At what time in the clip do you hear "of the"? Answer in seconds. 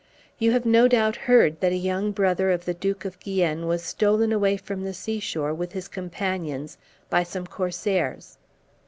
2.49-2.73